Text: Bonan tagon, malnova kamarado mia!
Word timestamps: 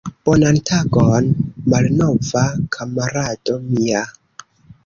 Bonan 0.27 0.55
tagon, 0.69 1.27
malnova 1.73 2.43
kamarado 2.77 3.59
mia! 3.71 4.05